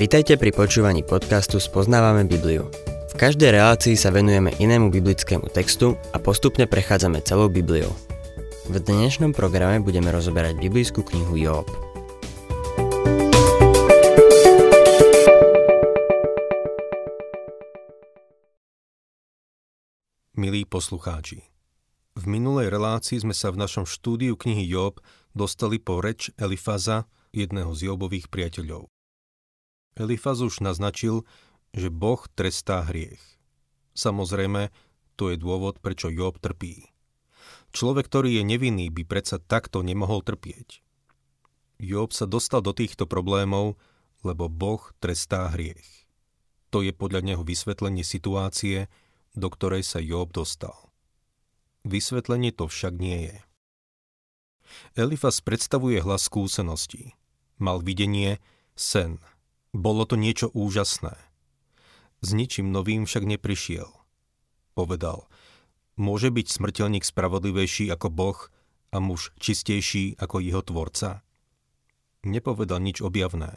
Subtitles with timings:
[0.00, 2.72] Vitajte pri počúvaní podcastu Spoznávame Bibliu.
[3.12, 7.92] V každej relácii sa venujeme inému biblickému textu a postupne prechádzame celou Bibliou.
[8.72, 11.68] V dnešnom programe budeme rozoberať biblickú knihu Job.
[20.32, 21.44] Milí poslucháči,
[22.16, 24.96] v minulej relácii sme sa v našom štúdiu knihy Job
[25.36, 27.04] dostali po reč Elifaza,
[27.36, 28.88] jedného z Jobových priateľov.
[29.98, 31.26] Elifaz už naznačil,
[31.74, 33.20] že Boh trestá hriech.
[33.94, 34.70] Samozrejme,
[35.18, 36.90] to je dôvod, prečo Job trpí.
[37.70, 40.82] Človek, ktorý je nevinný, by predsa takto nemohol trpieť.
[41.80, 43.78] Job sa dostal do týchto problémov,
[44.26, 46.06] lebo Boh trestá hriech.
[46.70, 48.86] To je podľa neho vysvetlenie situácie,
[49.34, 50.76] do ktorej sa Job dostal.
[51.86, 53.36] Vysvetlenie to však nie je.
[54.94, 57.18] Elifas predstavuje hlas skúseností.
[57.58, 58.38] Mal videnie,
[58.78, 59.18] sen.
[59.70, 61.14] Bolo to niečo úžasné.
[62.20, 63.86] S ničím novým však neprišiel.
[64.74, 65.30] Povedal,
[65.94, 68.38] môže byť smrteľník spravodlivejší ako Boh
[68.90, 71.22] a muž čistejší ako jeho tvorca?
[72.26, 73.56] Nepovedal nič objavné.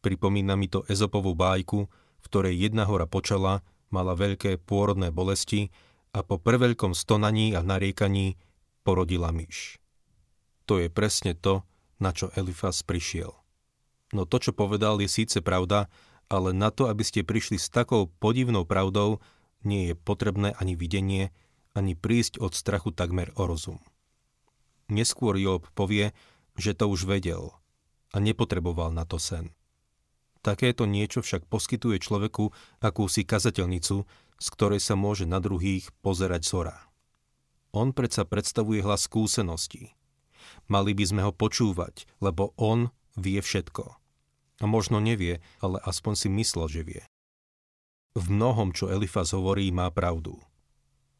[0.00, 3.60] Pripomína mi to Ezopovú bájku, v ktorej jedna hora počala,
[3.92, 5.70] mala veľké pôrodné bolesti
[6.16, 8.40] a po preveľkom stonaní a nariekaní
[8.82, 9.78] porodila myš.
[10.64, 11.62] To je presne to,
[12.02, 13.45] na čo Elifas prišiel.
[14.14, 15.90] No to, čo povedal, je síce pravda,
[16.30, 19.22] ale na to, aby ste prišli s takou podivnou pravdou,
[19.66, 21.34] nie je potrebné ani videnie,
[21.74, 23.82] ani prísť od strachu takmer o rozum.
[24.86, 26.14] Neskôr Job povie,
[26.54, 27.50] že to už vedel
[28.14, 29.50] a nepotreboval na to sen.
[30.46, 34.06] Takéto niečo však poskytuje človeku akúsi kazateľnicu,
[34.38, 36.76] z ktorej sa môže na druhých pozerať zora.
[37.74, 39.92] On predsa predstavuje hlas skúseností.
[40.70, 43.84] Mali by sme ho počúvať, lebo on vie všetko.
[44.60, 47.02] A možno nevie, ale aspoň si myslel, že vie.
[48.16, 50.40] V mnohom, čo Elifaz hovorí, má pravdu.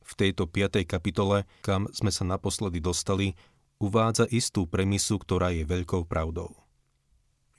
[0.00, 0.86] V tejto 5.
[0.88, 3.36] kapitole, kam sme sa naposledy dostali,
[3.76, 6.56] uvádza istú premisu, ktorá je veľkou pravdou.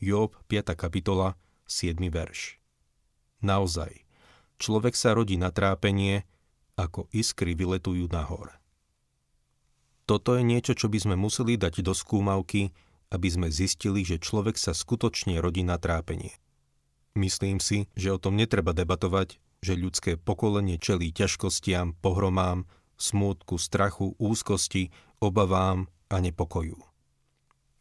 [0.01, 0.73] Job, 5.
[0.73, 1.37] kapitola,
[1.69, 2.01] 7.
[2.09, 2.57] verš.
[3.45, 4.07] Naozaj,
[4.57, 6.25] Človek sa rodí na trápenie,
[6.73, 8.57] ako iskry vyletujú nahor.
[10.09, 12.73] Toto je niečo, čo by sme museli dať do skúmavky,
[13.13, 16.35] aby sme zistili, že človek sa skutočne rodí na trápenie.
[17.17, 22.69] Myslím si, že o tom netreba debatovať, že ľudské pokolenie čelí ťažkostiam, pohromám,
[22.99, 26.77] smútku, strachu, úzkosti, obavám a nepokoju.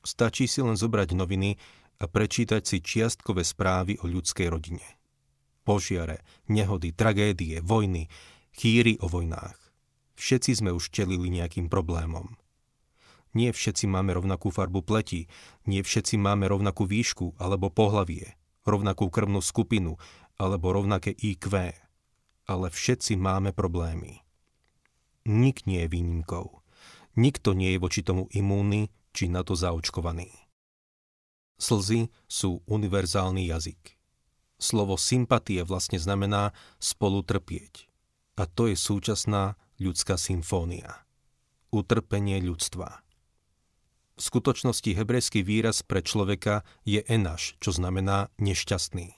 [0.06, 1.58] Stačí si len zobrať noviny
[2.00, 4.96] a prečítať si čiastkové správy o ľudskej rodine
[5.66, 8.06] požiare, nehody, tragédie, vojny,
[8.54, 9.58] chýry o vojnách.
[10.14, 12.38] Všetci sme už čelili nejakým problémom.
[13.36, 15.28] Nie všetci máme rovnakú farbu pleti,
[15.68, 18.32] nie všetci máme rovnakú výšku alebo pohlavie,
[18.64, 20.00] rovnakú krvnú skupinu
[20.40, 21.52] alebo rovnaké IQ,
[22.48, 24.24] ale všetci máme problémy.
[25.28, 26.64] Nik nie je výnimkou.
[27.20, 30.32] Nikto nie je voči tomu imúnny či na to zaočkovaný.
[31.60, 34.00] Slzy sú univerzálny jazyk.
[34.56, 37.88] Slovo sympatie vlastne znamená spolu trpieť.
[38.40, 41.04] A to je súčasná ľudská symfónia.
[41.68, 43.05] Utrpenie ľudstva.
[44.16, 49.12] V skutočnosti hebrejský výraz pre človeka je enaš, čo znamená nešťastný.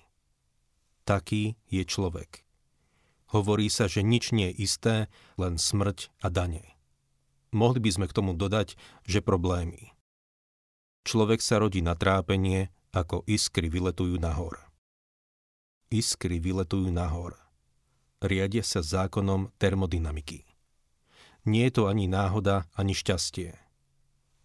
[1.06, 2.42] Taký je človek.
[3.30, 4.96] Hovorí sa, že nič nie je isté,
[5.38, 6.74] len smrť a dane.
[7.54, 8.74] Mohli by sme k tomu dodať,
[9.06, 9.94] že problémy.
[11.06, 14.58] Človek sa rodí na trápenie, ako iskry vyletujú nahor.
[15.94, 17.38] Iskry vyletujú nahor.
[18.18, 20.42] Riadia sa zákonom termodynamiky.
[21.46, 23.67] Nie je to ani náhoda, ani šťastie.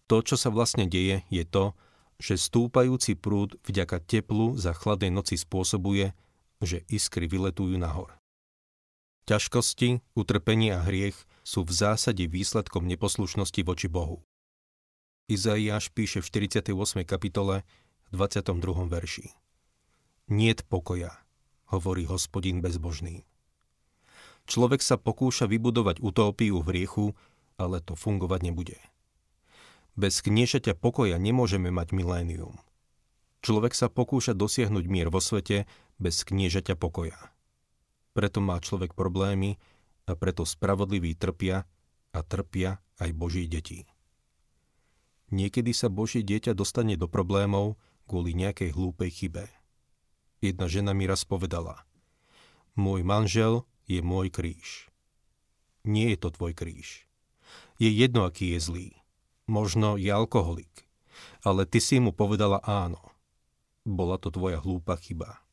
[0.08, 1.72] To, čo sa vlastne deje, je to,
[2.20, 6.12] že stúpajúci prúd vďaka teplu za chladnej noci spôsobuje,
[6.60, 8.14] že iskry vyletujú nahor.
[9.24, 14.20] Ťažkosti, utrpenie a hriech sú v zásade výsledkom neposlušnosti voči Bohu.
[15.32, 17.08] Izaiáš píše v 48.
[17.08, 17.64] kapitole
[18.12, 18.84] 22.
[18.84, 19.32] verši.
[20.28, 21.16] Niet pokoja,
[21.72, 23.24] hovorí hospodin bezbožný.
[24.44, 27.06] Človek sa pokúša vybudovať utópiu v hriechu,
[27.56, 28.76] ale to fungovať nebude.
[29.94, 32.58] Bez kniešaťa pokoja nemôžeme mať milénium.
[33.46, 35.70] Človek sa pokúša dosiahnuť mier vo svete
[36.02, 37.18] bez kniežaťa pokoja.
[38.10, 39.58] Preto má človek problémy
[40.10, 41.62] a preto spravodliví trpia
[42.10, 43.86] a trpia aj Boží deti.
[45.30, 49.46] Niekedy sa Božie dieťa dostane do problémov kvôli nejakej hlúpej chybe.
[50.42, 51.86] Jedna žena mi raz povedala,
[52.74, 54.90] môj manžel je môj kríž.
[55.84, 57.06] Nie je to tvoj kríž.
[57.76, 58.88] Je jedno, aký je zlý.
[59.44, 60.88] Možno je alkoholik.
[61.44, 63.00] Ale ty si mu povedala áno.
[63.84, 65.44] bola to tvoja hlúpa chyba.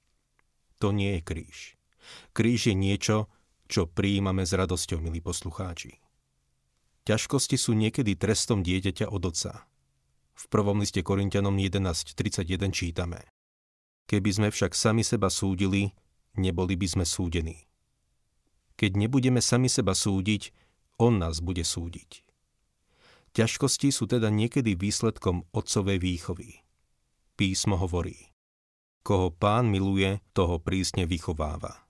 [0.80, 1.58] To nie je kríž.
[2.32, 3.28] Kríž je niečo,
[3.68, 6.00] čo prijímame s radosťou, milí poslucháči.
[7.04, 9.68] Ťažkosti sú niekedy trestom dieťaťa od oca.
[10.32, 13.28] V prvom liste Korintianom 11.31 čítame
[14.08, 15.92] Keby sme však sami seba súdili,
[16.40, 17.68] neboli by sme súdení.
[18.80, 20.56] Keď nebudeme sami seba súdiť,
[20.98, 22.31] on nás bude súdiť.
[23.32, 26.68] Ťažkosti sú teda niekedy výsledkom otcovej výchovy.
[27.40, 28.32] Písmo hovorí,
[29.08, 31.88] koho pán miluje, toho prísne vychováva.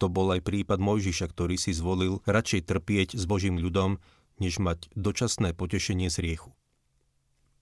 [0.00, 4.00] To bol aj prípad Mojžiša, ktorý si zvolil radšej trpieť s Božím ľudom,
[4.40, 6.56] než mať dočasné potešenie z riechu.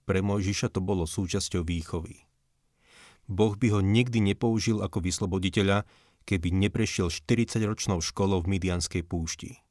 [0.07, 2.23] Pre Mojžiša to bolo súčasťou výchovy.
[3.29, 5.85] Boh by ho nikdy nepoužil ako vysloboditeľa,
[6.23, 9.61] keby neprešiel 40-ročnou školou v Midianskej púšti.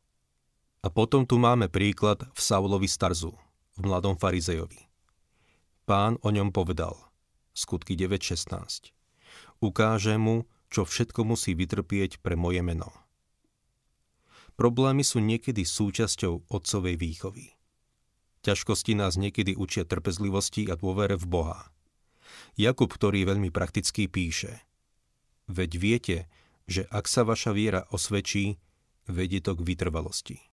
[0.79, 3.35] A potom tu máme príklad v Saulovi Starzu,
[3.75, 4.87] v mladom farizejovi.
[5.89, 6.95] Pán o ňom povedal,
[7.51, 8.95] skutky 9.16.
[9.59, 12.95] Ukáže mu, čo všetko musí vytrpieť pre moje meno.
[14.55, 17.59] Problémy sú niekedy súčasťou otcovej výchovy.
[18.47, 21.61] Ťažkosti nás niekedy učia trpezlivosti a dôvere v Boha.
[22.55, 24.63] Jakub, ktorý veľmi prakticky píše
[25.51, 26.17] Veď viete,
[26.69, 28.61] že ak sa vaša viera osvedčí,
[29.09, 30.48] vedie to k vytrvalosti.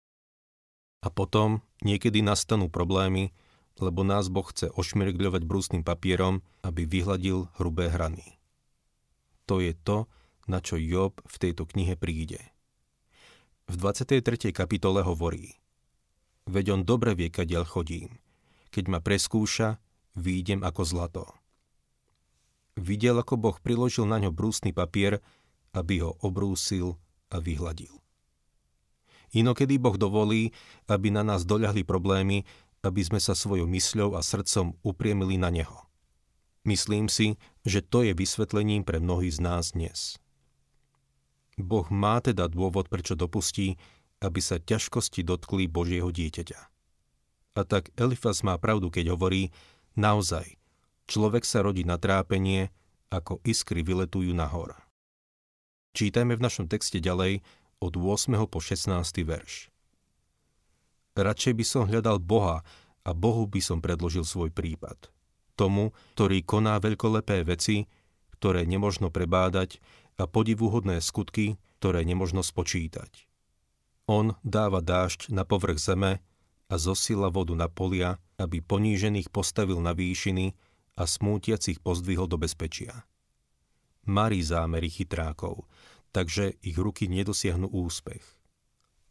[1.06, 3.30] A potom niekedy nastanú problémy,
[3.78, 8.42] lebo nás Boh chce ošmirgľovať brúsnym papierom, aby vyhladil hrubé hrany.
[9.46, 10.10] To je to,
[10.50, 12.42] na čo Job v tejto knihe príde.
[13.70, 14.50] V 23.
[14.50, 15.62] kapitole hovorí
[16.46, 18.22] Veď on dobre vie, kadiaľ chodím.
[18.70, 19.82] Keď ma preskúša,
[20.14, 21.26] výjdem ako zlato.
[22.78, 25.24] Videl, ako Boh priložil na ňo brúsny papier,
[25.74, 27.00] aby ho obrúsil
[27.34, 28.05] a vyhladil.
[29.36, 30.56] Inokedy Boh dovolí,
[30.88, 32.48] aby na nás doľahli problémy,
[32.88, 35.92] aby sme sa svojou mysľou a srdcom upriemili na Neho.
[36.64, 37.36] Myslím si,
[37.68, 40.18] že to je vysvetlením pre mnohých z nás dnes.
[41.60, 43.76] Boh má teda dôvod, prečo dopustí,
[44.24, 46.60] aby sa ťažkosti dotkli Božieho dieťaťa.
[47.56, 49.52] A tak Elifas má pravdu, keď hovorí,
[50.00, 50.56] naozaj,
[51.08, 52.72] človek sa rodí na trápenie,
[53.12, 54.76] ako iskry vyletujú nahor.
[55.96, 57.40] Čítajme v našom texte ďalej
[57.80, 58.36] od 8.
[58.48, 59.26] po 16.
[59.26, 59.70] verš.
[61.16, 62.64] Radšej by som hľadal Boha
[63.08, 65.12] a Bohu by som predložil svoj prípad.
[65.56, 67.88] Tomu, ktorý koná veľkolepé veci,
[68.36, 69.80] ktoré nemožno prebádať
[70.20, 73.28] a podivuhodné skutky, ktoré nemožno spočítať.
[74.06, 76.20] On dáva dážď na povrch zeme
[76.68, 80.52] a zosila vodu na polia, aby ponížených postavil na výšiny
[81.00, 83.08] a smútiacich pozdvihol do bezpečia.
[84.06, 85.66] Marí zámery chytrákov,
[86.16, 88.24] takže ich ruky nedosiahnu úspech.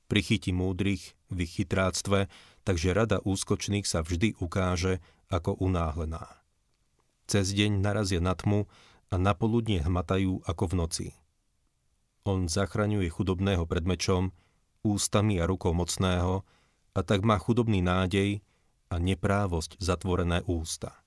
[0.08, 2.32] Prichytí múdrych v ich chytráctve,
[2.64, 6.40] takže rada úskočných sa vždy ukáže ako unáhlená.
[7.28, 8.64] Cez deň narazia na tmu
[9.12, 11.08] a napoludne hmatajú ako v noci.
[12.24, 14.32] On zachraňuje chudobného pred mečom,
[14.80, 16.40] ústami a rukou mocného,
[16.94, 18.40] a tak má chudobný nádej
[18.88, 21.04] a neprávosť zatvorené ústa.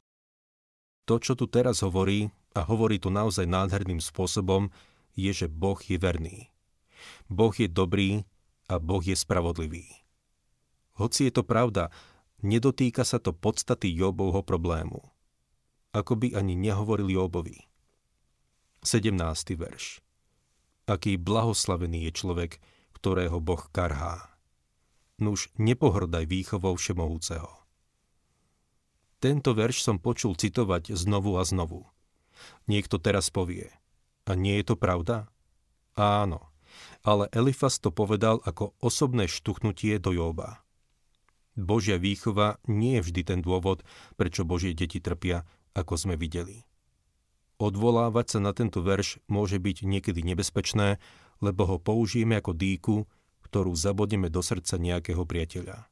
[1.09, 4.69] To, čo tu teraz hovorí, a hovorí tu naozaj nádherným spôsobom,
[5.17, 6.53] je, že Boh je verný.
[7.27, 8.23] Boh je dobrý
[8.69, 9.89] a Boh je spravodlivý.
[11.01, 11.89] Hoci je to pravda,
[12.45, 15.01] nedotýka sa to podstaty Jobovho problému.
[15.97, 17.65] Ako by ani nehovoril Jobovi.
[18.85, 19.17] 17.
[19.57, 20.05] verš.
[20.87, 22.51] Aký blahoslavený je človek,
[22.95, 24.37] ktorého Boh karhá.
[25.17, 27.49] Nuž nepohrdaj výchovou všemohúceho.
[29.17, 31.89] Tento verš som počul citovať znovu a znovu.
[32.69, 33.73] Niekto teraz povie.
[34.27, 35.31] A nie je to pravda?
[35.95, 36.51] Áno.
[37.01, 40.61] Ale Elifas to povedal ako osobné štuchnutie do Joba.
[41.57, 43.81] Božia výchova nie je vždy ten dôvod,
[44.19, 46.67] prečo Božie deti trpia, ako sme videli.
[47.57, 51.01] Odvolávať sa na tento verš môže byť niekedy nebezpečné,
[51.41, 52.95] lebo ho použijeme ako dýku,
[53.49, 55.89] ktorú zabodneme do srdca nejakého priateľa.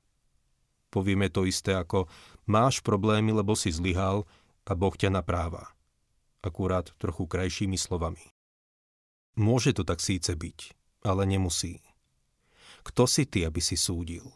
[0.93, 2.05] Povieme to isté ako
[2.45, 4.29] máš problémy, lebo si zlyhal
[4.69, 5.74] a Boh ťa napráva.
[6.45, 8.21] Akurát trochu krajšími slovami.
[9.33, 11.81] Môže to tak síce byť, ale nemusí.
[12.85, 14.29] Kto si ty, aby si súdil?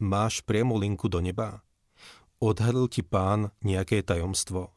[0.00, 1.60] Máš priamu linku do neba?
[2.40, 4.72] Odhalil ti pán nejaké tajomstvo?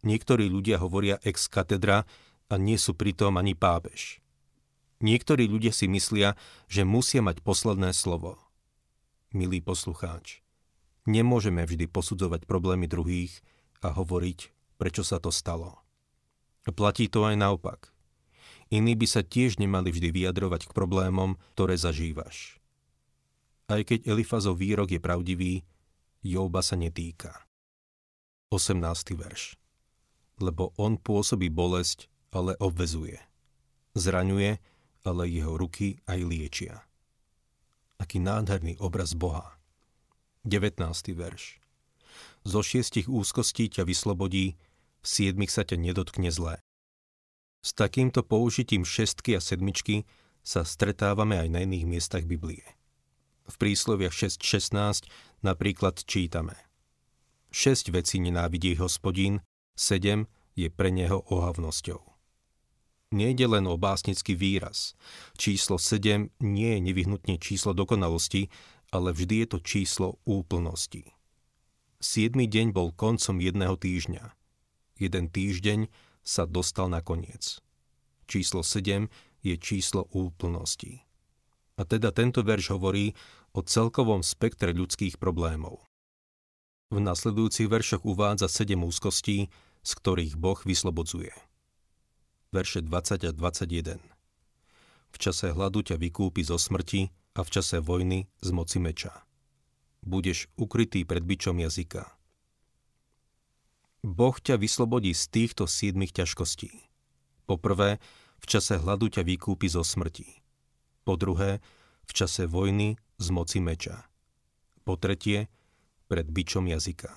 [0.00, 2.08] Niektorí ľudia hovoria ex katedra
[2.48, 4.24] a nie sú pritom ani pápež.
[5.04, 6.40] Niektorí ľudia si myslia,
[6.72, 8.40] že musia mať posledné slovo.
[9.36, 10.40] Milý poslucháč,
[11.04, 13.44] nemôžeme vždy posudzovať problémy druhých
[13.84, 14.38] a hovoriť,
[14.80, 15.81] prečo sa to stalo.
[16.70, 17.90] Platí to aj naopak.
[18.70, 22.62] Iní by sa tiež nemali vždy vyjadrovať k problémom, ktoré zažívaš.
[23.66, 25.52] Aj keď Elifazov výrok je pravdivý,
[26.22, 27.44] Joba sa netýka.
[28.54, 28.78] 18.
[29.18, 29.62] verš
[30.42, 33.22] lebo on pôsobí bolesť, ale obvezuje.
[33.94, 34.58] Zraňuje,
[35.06, 36.74] ale jeho ruky aj liečia.
[38.02, 39.54] Aký nádherný obraz Boha.
[40.42, 40.82] 19.
[41.14, 41.62] verš.
[42.42, 44.58] Zo šiestich úzkostí ťa vyslobodí,
[45.02, 46.62] v siedmich sa ťa nedotkne zlé.
[47.62, 50.06] S takýmto použitím šestky a sedmičky
[50.42, 52.66] sa stretávame aj na iných miestach Biblie.
[53.46, 55.06] V prísloviach 6.16
[55.42, 56.58] napríklad čítame
[57.52, 59.44] Šesť vecí nenávidí hospodín,
[59.76, 62.00] sedem je pre neho ohavnosťou.
[63.12, 64.96] Nejde len o básnický výraz.
[65.36, 68.48] Číslo 7 nie je nevyhnutne číslo dokonalosti,
[68.88, 71.12] ale vždy je to číslo úplnosti.
[72.00, 74.32] Siedmy deň bol koncom jedného týždňa.
[74.98, 75.88] Jeden týždeň
[76.22, 77.60] sa dostal na koniec.
[78.26, 79.06] Číslo 7
[79.42, 81.02] je číslo úplnosti.
[81.76, 83.16] A teda tento verš hovorí
[83.52, 85.82] o celkovom spektre ľudských problémov.
[86.92, 89.48] V nasledujúcich veršoch uvádza sedem úzkostí,
[89.82, 91.32] z ktorých Boh vyslobodzuje
[92.52, 93.96] verše 20 a 21.
[95.12, 99.24] V čase hladu ťa vykúpi zo smrti a v čase vojny z moci meča.
[100.04, 102.12] Budeš ukrytý pred bičom jazyka.
[104.02, 106.70] Boh ťa vyslobodí z týchto siedmých ťažkostí.
[107.46, 108.02] Po prvé,
[108.42, 110.42] v čase hladu ťa vykúpi zo smrti.
[111.06, 111.62] Po druhé,
[112.06, 114.10] v čase vojny z moci meča.
[114.82, 115.46] Po tretie,
[116.10, 117.14] pred bičom jazyka.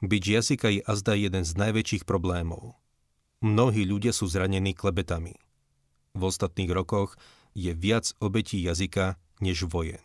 [0.00, 2.72] Bič jazyka je azda jeden z najväčších problémov–
[3.44, 5.36] Mnohí ľudia sú zranení klebetami.
[6.16, 7.20] V ostatných rokoch
[7.52, 10.00] je viac obetí jazyka než vojen.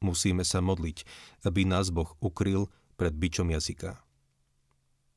[0.00, 1.04] Musíme sa modliť,
[1.44, 4.00] aby nás Boh ukryl pred bičom jazyka.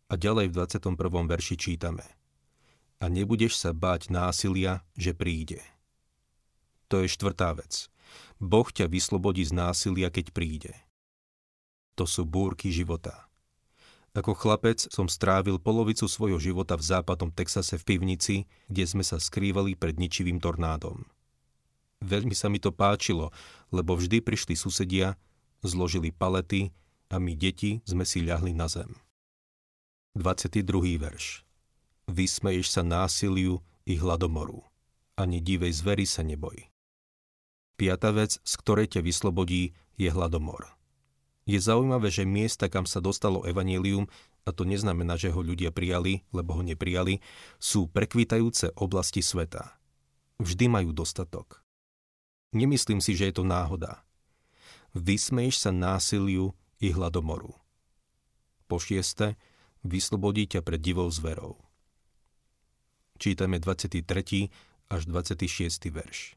[0.06, 0.94] A ďalej v 21.
[1.26, 2.06] verši čítame.
[3.02, 5.66] A nebudeš sa báť násilia, že príde.
[6.94, 7.90] To je štvrtá vec.
[8.38, 10.74] Boh ťa vyslobodí z násilia, keď príde.
[11.98, 13.26] To sú búrky života.
[14.16, 18.36] Ako chlapec som strávil polovicu svojho života v západnom Texase v pivnici,
[18.72, 21.04] kde sme sa skrývali pred ničivým tornádom.
[22.00, 23.34] Veľmi sa mi to páčilo,
[23.76, 25.20] lebo vždy prišli susedia,
[25.66, 26.72] zložili palety
[27.12, 29.05] a my deti sme si ľahli na zem.
[30.16, 30.96] 22.
[30.96, 31.44] verš
[32.08, 34.64] Vysmeješ sa násiliu i hladomoru.
[35.20, 36.72] Ani divej zvery sa neboj.
[37.76, 40.72] Piata vec, z ktorej ťa vyslobodí, je hladomor.
[41.44, 44.08] Je zaujímavé, že miesta, kam sa dostalo evanílium,
[44.48, 47.20] a to neznamená, že ho ľudia prijali, lebo ho neprijali,
[47.60, 49.76] sú prekvitajúce oblasti sveta.
[50.40, 51.60] Vždy majú dostatok.
[52.56, 54.00] Nemyslím si, že je to náhoda.
[54.96, 57.52] Vysmeješ sa násiliu i hladomoru.
[58.72, 59.36] Po šieste,
[59.86, 61.62] vyslobodí ťa pred divou zverou.
[63.22, 64.02] Čítame 23.
[64.90, 65.94] až 26.
[65.94, 66.36] verš.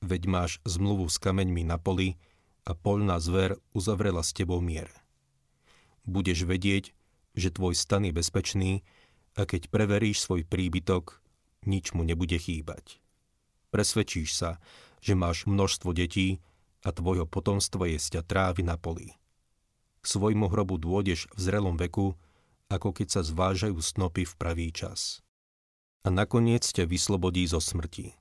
[0.00, 2.16] Veď máš zmluvu s kameňmi na poli,
[2.64, 4.88] a poľná zver uzavrela s tebou mier.
[6.08, 6.96] Budeš vedieť,
[7.36, 8.72] že tvoj stan je bezpečný
[9.36, 11.20] a keď preveríš svoj príbytok,
[11.68, 13.00] nič mu nebude chýbať.
[13.72, 14.50] Presvedčíš sa,
[15.04, 16.40] že máš množstvo detí
[16.84, 19.16] a tvojho potomstvo je sťa trávy na poli.
[20.00, 22.16] K svojmu hrobu dôjdeš v zrelom veku,
[22.68, 25.20] ako keď sa zvážajú snopy v pravý čas.
[26.04, 28.12] A nakoniec ťa vyslobodí zo smrti.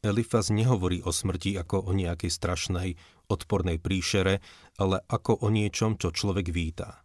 [0.00, 2.96] Elifaz nehovorí o smrti ako o nejakej strašnej,
[3.28, 4.40] odpornej príšere,
[4.80, 7.04] ale ako o niečom, čo človek víta.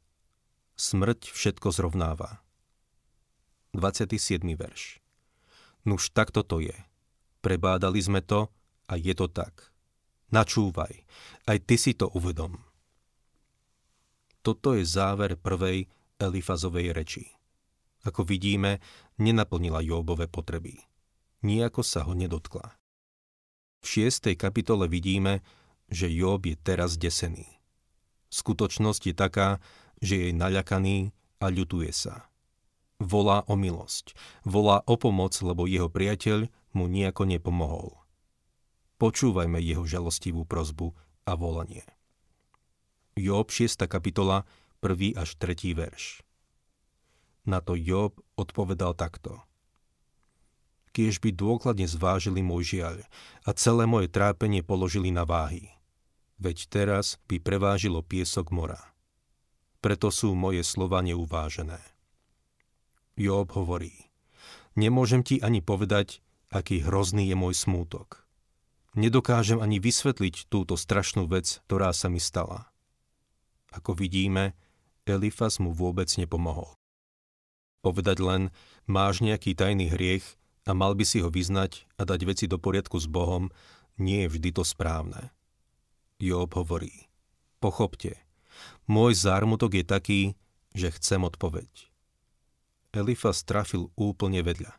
[0.79, 2.43] Smrť všetko zrovnáva.
[3.75, 4.43] 27.
[4.55, 5.03] verš
[5.83, 6.75] Nuž takto to je.
[7.43, 8.47] Prebádali sme to
[8.87, 9.75] a je to tak.
[10.33, 11.05] Načúvaj,
[11.45, 12.57] aj ty si to uvedom.
[14.41, 15.85] Toto je záver prvej
[16.15, 17.25] Elifazovej reči.
[18.05, 18.79] Ako vidíme,
[19.19, 20.79] nenaplnila Jóbove potreby.
[21.43, 22.77] Nijako sa ho nedotkla.
[23.83, 24.33] V 6.
[24.39, 25.45] kapitole vidíme,
[25.91, 27.45] že Job je teraz desený.
[28.33, 29.49] Skutočnosť je taká,
[30.01, 32.25] že je naľakaný a ľutuje sa.
[32.97, 34.15] Volá o milosť,
[34.47, 37.93] volá o pomoc, lebo jeho priateľ mu nejako nepomohol.
[38.97, 40.95] Počúvajme jeho žalostivú prozbu
[41.27, 41.83] a volanie.
[43.15, 43.85] Job 6.
[43.85, 44.47] kapitola,
[44.83, 45.15] 1.
[45.15, 45.75] až 3.
[45.75, 46.23] verš.
[47.45, 49.39] Na to Job odpovedal takto–
[50.95, 53.03] kiež by dôkladne zvážili môj žiaľ
[53.43, 55.75] a celé moje trápenie položili na váhy.
[56.39, 58.79] Veď teraz by prevážilo piesok mora.
[59.83, 61.83] Preto sú moje slova neuvážené.
[63.19, 64.07] Job hovorí,
[64.79, 68.23] nemôžem ti ani povedať, aký hrozný je môj smútok.
[68.95, 72.71] Nedokážem ani vysvetliť túto strašnú vec, ktorá sa mi stala.
[73.75, 74.55] Ako vidíme,
[75.05, 76.73] Elifas mu vôbec nepomohol.
[77.85, 78.49] Povedať len,
[78.89, 80.25] máš nejaký tajný hriech
[80.65, 83.53] a mal by si ho vyznať a dať veci do poriadku s Bohom,
[84.01, 85.29] nie je vždy to správne.
[86.17, 87.05] Job hovorí,
[87.61, 88.17] pochopte,
[88.89, 90.21] môj zármutok je taký,
[90.73, 91.69] že chcem odpoveď.
[92.95, 94.73] Elifa strafil úplne vedľa.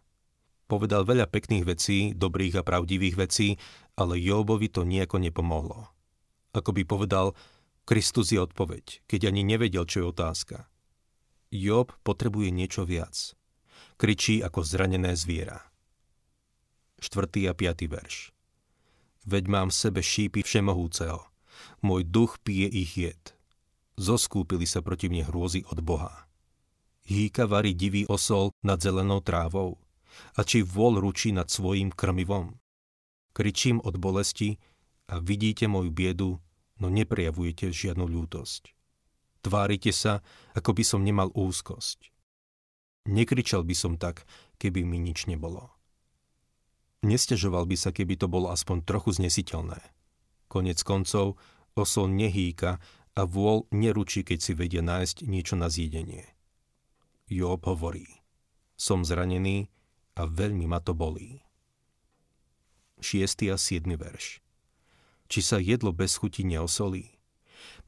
[0.66, 3.54] Povedal veľa pekných vecí, dobrých a pravdivých vecí,
[3.94, 5.86] ale Jobovi to nejako nepomohlo.
[6.50, 7.38] Ako by povedal,
[7.86, 10.66] Kristus je odpoveď, keď ani nevedel, čo je otázka.
[11.54, 13.38] Job potrebuje niečo viac.
[13.94, 15.62] Kričí ako zranené zviera.
[16.98, 17.46] 4.
[17.46, 17.86] a 5.
[17.86, 18.34] verš.
[19.22, 21.30] Veď mám v sebe šípy všemohúceho.
[21.86, 23.38] Môj duch pije ich jed.
[23.94, 26.26] Zoskúpili sa proti mne hrôzy od Boha.
[27.06, 29.78] Hýka varí divý osol nad zelenou trávou
[30.34, 32.58] a či vol ručí nad svojim krmivom.
[33.30, 34.58] Kričím od bolesti
[35.06, 36.42] a vidíte moju biedu,
[36.80, 38.72] no neprejavujete žiadnu ľútosť.
[39.46, 40.26] Tvárite sa,
[40.58, 42.10] ako by som nemal úzkosť.
[43.06, 44.26] Nekričal by som tak,
[44.58, 45.70] keby mi nič nebolo.
[47.06, 49.78] Nestežoval by sa, keby to bolo aspoň trochu znesiteľné.
[50.50, 51.38] Konec koncov,
[51.78, 52.82] osol nehýka
[53.14, 56.26] a vôľ neručí, keď si vedia nájsť niečo na zjedenie.
[57.30, 58.06] Job hovorí,
[58.74, 59.70] som zranený
[60.18, 61.46] a veľmi ma to bolí.
[62.98, 63.52] 6.
[63.52, 63.86] a 7.
[63.94, 64.45] verš.
[65.26, 67.16] Či sa jedlo bez chuti neosolí?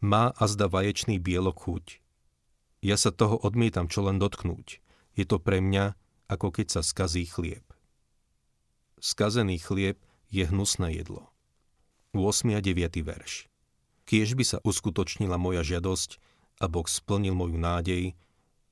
[0.02, 1.87] Má a zda vaječný bielok chuť.
[2.83, 4.78] Ja sa toho odmietam čo len dotknúť.
[5.18, 5.99] Je to pre mňa,
[6.30, 7.66] ako keď sa skazí chlieb.
[9.02, 9.99] Skazený chlieb
[10.30, 11.30] je hnusné jedlo.
[12.14, 12.54] 8.
[12.54, 13.02] a 9.
[13.02, 13.50] verš.
[14.07, 16.23] Kiež by sa uskutočnila moja žiadosť
[16.62, 18.14] a Boh splnil moju nádej,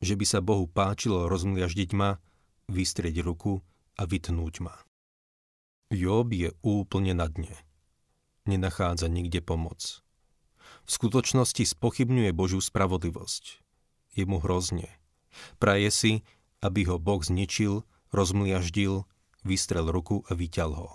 [0.00, 2.18] že by sa Bohu páčilo rozmliaždiť ma,
[2.70, 3.62] vystrieť ruku
[3.98, 4.74] a vytnúť ma.
[5.90, 7.54] Job je úplne na dne.
[8.46, 10.00] Nenachádza nikde pomoc.
[10.86, 13.58] V skutočnosti spochybňuje Božiu spravodlivosť.
[14.14, 14.86] Je mu hrozne.
[15.58, 16.12] Praje si,
[16.62, 17.82] aby ho Boh zničil,
[18.14, 19.02] rozmliaždil,
[19.42, 20.90] vystrel ruku a vyťal ho.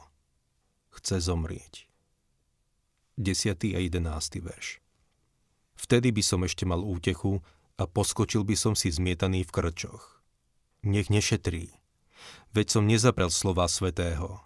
[0.96, 1.92] Chce zomrieť.
[3.20, 3.76] 10.
[3.76, 4.42] a 11.
[4.42, 4.80] verš.
[5.76, 7.44] Vtedy by som ešte mal útechu,
[7.82, 10.22] a poskočil by som si zmietaný v krčoch.
[10.86, 11.74] Nech nešetrí,
[12.54, 14.46] veď som nezaprel slova svetého.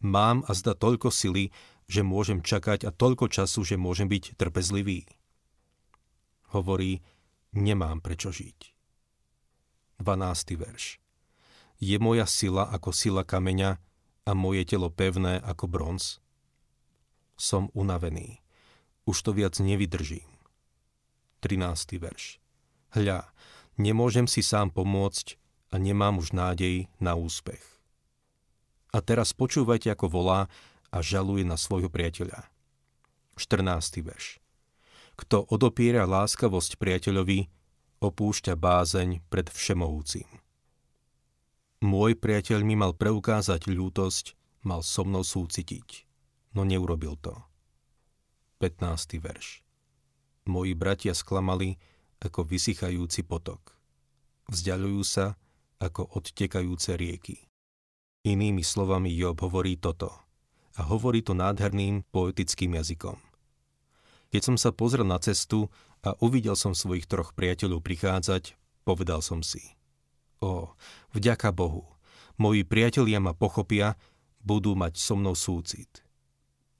[0.00, 1.52] Mám a zda toľko sily,
[1.86, 5.04] že môžem čakať a toľko času, že môžem byť trpezlivý.
[6.54, 7.02] Hovorí,
[7.52, 8.72] nemám prečo žiť.
[10.00, 10.58] 12.
[10.58, 10.98] verš.
[11.82, 13.78] Je moja sila ako sila kameňa
[14.24, 16.22] a moje telo pevné ako bronz?
[17.34, 18.40] Som unavený.
[19.04, 20.26] Už to viac nevydržím.
[21.44, 22.00] 13.
[22.00, 22.40] verš.
[22.96, 23.28] Hľa,
[23.76, 25.36] nemôžem si sám pomôcť
[25.74, 27.60] a nemám už nádej na úspech.
[28.94, 30.40] A teraz počúvajte, ako volá
[30.94, 32.46] a žaluje na svojho priateľa.
[33.34, 33.98] 14.
[34.06, 34.38] verš.
[35.18, 37.50] Kto odopiera láskavosť priateľovi,
[37.98, 40.26] opúšťa bázeň pred všemohúcim.
[41.82, 46.06] Môj priateľ mi mal preukázať ľútosť, mal so mnou súcitiť,
[46.54, 47.34] no neurobil to.
[48.62, 49.18] 15.
[49.18, 49.66] verš.
[50.46, 51.76] Moji bratia sklamali,
[52.22, 53.76] ako vysychajúci potok.
[54.48, 55.36] Vzdialujú sa
[55.82, 57.44] ako odtekajúce rieky.
[58.24, 60.23] Inými slovami Job hovorí toto.
[60.74, 63.14] A hovorí to nádherným poetickým jazykom.
[64.34, 65.70] Keď som sa pozrel na cestu
[66.02, 69.78] a uvidel som svojich troch priateľov prichádzať, povedal som si.
[70.42, 70.74] O,
[71.14, 71.86] vďaka Bohu,
[72.34, 73.94] moji priatelia ma pochopia,
[74.42, 76.02] budú mať so mnou súcit.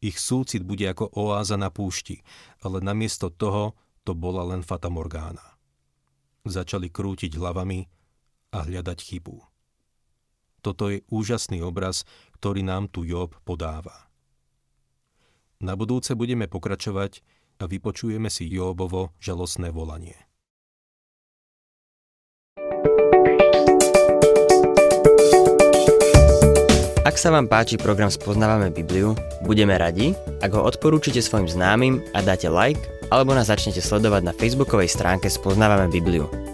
[0.05, 2.21] Ich súcit bude ako oáza na púšti,
[2.61, 3.73] ale namiesto toho
[4.05, 5.57] to bola len Fata Morgána.
[6.45, 7.89] Začali krútiť hlavami
[8.53, 9.54] a hľadať chybu.
[10.65, 12.09] Toto je úžasný obraz,
[12.41, 14.09] ktorý nám tu Job podáva.
[15.61, 17.21] Na budúce budeme pokračovať
[17.61, 20.17] a vypočujeme si Jobovo žalostné volanie.
[27.05, 29.13] Ak sa vám páči program Spoznávame Bibliu,
[29.45, 32.81] budeme radi, ak ho odporúčite svojim známym a dáte like
[33.13, 36.54] alebo nás začnete sledovať na facebookovej stránke Spoznávame Bibliu.